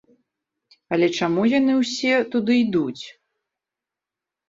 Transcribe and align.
Але 0.97 1.09
чаму 1.19 1.45
яны 1.59 1.73
ўсе 1.83 2.13
туды 2.35 2.53
ідуць? 2.65 3.03